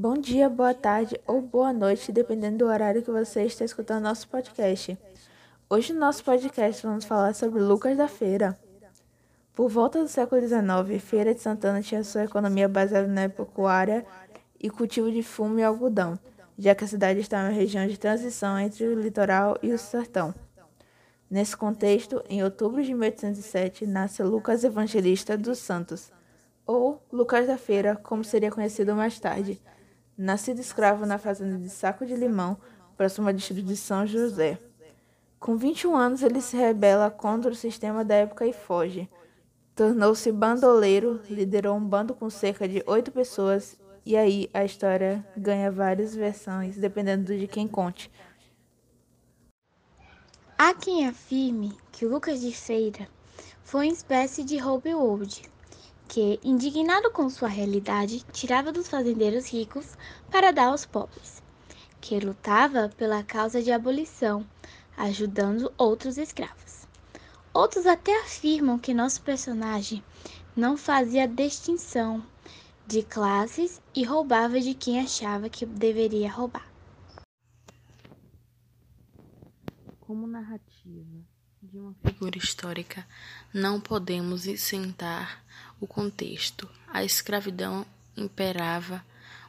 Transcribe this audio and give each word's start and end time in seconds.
Bom 0.00 0.16
dia, 0.16 0.48
boa 0.48 0.72
tarde 0.72 1.20
ou 1.26 1.42
boa 1.42 1.72
noite, 1.72 2.12
dependendo 2.12 2.58
do 2.58 2.66
horário 2.66 3.02
que 3.02 3.10
você 3.10 3.42
está 3.42 3.64
escutando 3.64 4.04
nosso 4.04 4.28
podcast. 4.28 4.96
Hoje 5.68 5.92
no 5.92 5.98
nosso 5.98 6.22
podcast 6.22 6.86
vamos 6.86 7.04
falar 7.04 7.34
sobre 7.34 7.60
Lucas 7.60 7.96
da 7.96 8.06
Feira. 8.06 8.56
Por 9.52 9.68
volta 9.68 10.00
do 10.00 10.06
século 10.06 10.40
XIX, 10.40 11.02
Feira 11.02 11.34
de 11.34 11.40
Santana 11.40 11.82
tinha 11.82 12.04
sua 12.04 12.22
economia 12.22 12.68
baseada 12.68 13.08
na 13.08 13.28
pecuária 13.28 14.06
e 14.60 14.70
cultivo 14.70 15.10
de 15.10 15.20
fumo 15.20 15.58
e 15.58 15.64
algodão, 15.64 16.16
já 16.56 16.76
que 16.76 16.84
a 16.84 16.86
cidade 16.86 17.18
estava 17.18 17.48
em 17.48 17.50
uma 17.50 17.58
região 17.58 17.84
de 17.84 17.98
transição 17.98 18.56
entre 18.56 18.86
o 18.86 19.00
litoral 19.00 19.58
e 19.64 19.72
o 19.72 19.78
sertão. 19.78 20.32
Nesse 21.28 21.56
contexto, 21.56 22.22
em 22.28 22.44
outubro 22.44 22.84
de 22.84 22.94
1807, 22.94 23.84
nasce 23.84 24.22
Lucas 24.22 24.62
Evangelista 24.62 25.36
dos 25.36 25.58
Santos, 25.58 26.12
ou 26.64 27.02
Lucas 27.10 27.48
da 27.48 27.58
Feira, 27.58 27.96
como 27.96 28.22
seria 28.22 28.52
conhecido 28.52 28.94
mais 28.94 29.18
tarde 29.18 29.60
nascido 30.18 30.60
escravo 30.60 31.06
na 31.06 31.16
fazenda 31.16 31.56
de 31.56 31.70
Saco 31.70 32.04
de 32.04 32.16
Limão, 32.16 32.58
próximo 32.96 33.28
ao 33.28 33.32
distrito 33.32 33.64
de 33.64 33.76
São 33.76 34.04
José. 34.04 34.58
Com 35.38 35.56
21 35.56 35.96
anos, 35.96 36.22
ele 36.22 36.40
se 36.40 36.56
rebela 36.56 37.08
contra 37.08 37.52
o 37.52 37.54
sistema 37.54 38.04
da 38.04 38.16
época 38.16 38.44
e 38.44 38.52
foge. 38.52 39.08
Tornou-se 39.76 40.32
bandoleiro, 40.32 41.20
liderou 41.30 41.76
um 41.76 41.84
bando 41.84 42.12
com 42.12 42.28
cerca 42.28 42.66
de 42.66 42.82
oito 42.84 43.12
pessoas, 43.12 43.78
e 44.04 44.16
aí 44.16 44.50
a 44.52 44.64
história 44.64 45.24
ganha 45.36 45.70
várias 45.70 46.16
versões, 46.16 46.76
dependendo 46.76 47.38
de 47.38 47.46
quem 47.46 47.68
conte. 47.68 48.10
Há 50.58 50.74
quem 50.74 51.06
afirme 51.06 51.78
que 51.92 52.04
Lucas 52.04 52.40
de 52.40 52.52
Feira 52.52 53.06
foi 53.62 53.86
uma 53.86 53.92
espécie 53.92 54.42
de 54.42 54.58
Robin 54.58 54.94
Hood, 54.94 55.42
que, 56.08 56.40
indignado 56.42 57.10
com 57.10 57.28
sua 57.28 57.48
realidade, 57.48 58.24
tirava 58.32 58.72
dos 58.72 58.88
fazendeiros 58.88 59.52
ricos 59.52 59.94
para 60.30 60.50
dar 60.50 60.68
aos 60.68 60.86
pobres, 60.86 61.42
que 62.00 62.18
lutava 62.18 62.88
pela 62.96 63.22
causa 63.22 63.62
de 63.62 63.70
abolição, 63.70 64.44
ajudando 64.96 65.72
outros 65.76 66.16
escravos. 66.16 66.88
Outros 67.52 67.86
até 67.86 68.18
afirmam 68.22 68.78
que 68.78 68.94
nosso 68.94 69.20
personagem 69.20 70.02
não 70.56 70.76
fazia 70.76 71.28
distinção 71.28 72.24
de 72.86 73.02
classes 73.02 73.80
e 73.94 74.02
roubava 74.02 74.58
de 74.58 74.72
quem 74.74 75.00
achava 75.00 75.50
que 75.50 75.66
deveria 75.66 76.30
roubar. 76.30 76.66
Como 80.00 80.26
narrativa 80.26 81.22
de 81.62 81.78
uma 81.78 81.94
figura 82.04 82.38
histórica, 82.38 83.06
não 83.52 83.80
podemos 83.80 84.46
isentar 84.46 85.42
o 85.80 85.86
contexto. 85.86 86.68
A 86.86 87.04
escravidão 87.04 87.84
imperava. 88.16 89.04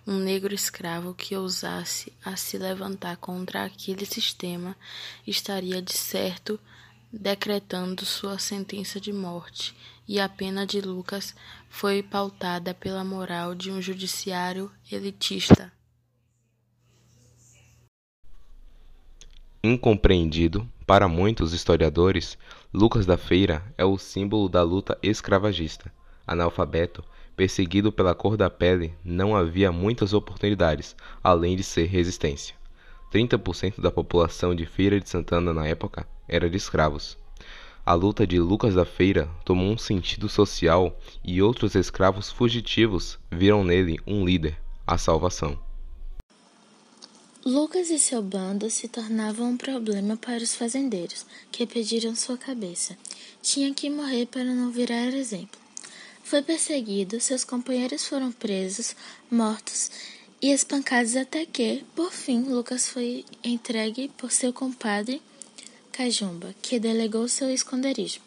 Um 0.07 0.17
negro 0.17 0.55
escravo 0.55 1.13
que 1.13 1.35
ousasse 1.35 2.11
a 2.25 2.35
se 2.35 2.57
levantar 2.57 3.17
contra 3.17 3.63
aquele 3.65 4.05
sistema 4.05 4.75
estaria 5.27 5.81
de 5.81 5.93
certo 5.93 6.59
decretando 7.11 8.05
sua 8.05 8.39
sentença 8.39 8.99
de 8.99 9.13
morte, 9.13 9.75
e 10.07 10.19
a 10.19 10.27
pena 10.27 10.65
de 10.65 10.81
Lucas 10.81 11.35
foi 11.69 12.01
pautada 12.01 12.73
pela 12.73 13.03
moral 13.03 13.53
de 13.53 13.71
um 13.71 13.81
judiciário 13.81 14.71
elitista. 14.91 15.71
Incompreendido 19.63 20.67
para 20.89 21.07
muitos 21.07 21.53
historiadores, 21.53 22.35
Lucas 22.73 23.05
da 23.05 23.15
Feira 23.15 23.61
é 23.77 23.85
o 23.85 23.95
símbolo 23.95 24.49
da 24.49 24.63
luta 24.63 24.97
escravagista. 25.03 25.93
Analfabeto, 26.25 27.03
perseguido 27.35 27.91
pela 27.91 28.15
cor 28.15 28.35
da 28.35 28.49
pele, 28.49 28.95
não 29.03 29.35
havia 29.35 29.71
muitas 29.71 30.15
oportunidades, 30.15 30.95
além 31.23 31.55
de 31.55 31.61
ser 31.61 31.85
resistência. 31.85 32.55
30% 33.13 33.79
da 33.79 33.91
população 33.91 34.55
de 34.55 34.65
Feira 34.65 34.99
de 34.99 35.07
Santana 35.07 35.53
na 35.53 35.67
época 35.67 36.07
era 36.27 36.49
de 36.49 36.57
escravos. 36.57 37.19
A 37.85 37.93
luta 37.93 38.25
de 38.25 38.39
Lucas 38.39 38.73
da 38.73 38.83
Feira 38.83 39.29
tomou 39.45 39.71
um 39.71 39.77
sentido 39.77 40.27
social 40.27 40.99
e 41.23 41.39
outros 41.39 41.75
escravos 41.75 42.31
fugitivos 42.31 43.19
viram 43.29 43.63
nele 43.63 43.99
um 44.07 44.25
líder, 44.25 44.57
a 44.87 44.97
salvação. 44.97 45.68
Lucas 47.49 47.89
e 47.89 47.97
seu 47.97 48.21
bando 48.21 48.69
se 48.69 48.87
tornavam 48.87 49.49
um 49.49 49.57
problema 49.57 50.15
para 50.15 50.43
os 50.43 50.53
fazendeiros, 50.53 51.25
que 51.51 51.65
pediram 51.65 52.15
sua 52.15 52.37
cabeça. 52.37 52.95
Tinha 53.41 53.73
que 53.73 53.89
morrer 53.89 54.27
para 54.27 54.43
não 54.43 54.69
virar 54.69 55.07
exemplo. 55.15 55.59
Foi 56.23 56.43
perseguido, 56.43 57.19
seus 57.19 57.43
companheiros 57.43 58.05
foram 58.05 58.31
presos, 58.31 58.95
mortos 59.31 59.89
e 60.39 60.51
espancados 60.51 61.15
até 61.15 61.43
que, 61.43 61.83
por 61.95 62.13
fim, 62.13 62.43
Lucas 62.43 62.87
foi 62.87 63.25
entregue 63.43 64.11
por 64.15 64.31
seu 64.31 64.53
compadre 64.53 65.19
Cajumba, 65.91 66.53
que 66.61 66.79
delegou 66.79 67.27
seu 67.27 67.49
esconderijo. 67.49 68.19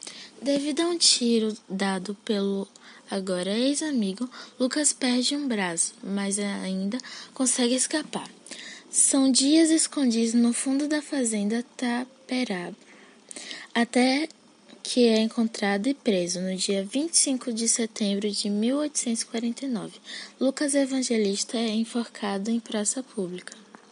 Devido 0.43 0.81
a 0.81 0.87
um 0.87 0.99
tiro 0.99 1.57
dado 1.69 2.17
pelo 2.25 2.67
agora 3.09 3.57
ex-amigo, 3.57 4.29
Lucas 4.59 4.93
perde 4.93 5.37
um 5.37 5.47
braço, 5.47 5.95
mas 6.03 6.41
ainda 6.41 6.99
consegue 7.33 7.77
escapar. 7.77 8.29
São 8.93 9.33
dias 9.33 9.71
escondidos 9.71 10.35
no 10.35 10.53
fundo 10.53 10.87
da 10.87 11.01
fazenda 11.01 11.65
Taperaba, 11.79 12.77
até 13.75 14.29
que 14.83 15.09
é 15.09 15.19
encontrado 15.19 15.87
e 15.87 15.95
preso 15.95 16.43
no 16.43 16.55
dia 16.55 16.85
25 16.85 17.55
de 17.55 17.67
setembro 17.71 18.31
de 18.31 18.51
1849. 18.51 19.99
Lucas 20.39 20.75
Evangelista 20.75 21.57
é 21.57 21.71
enforcado 21.71 22.51
em 22.51 22.61
praça 22.61 23.03
pública. 23.03 23.57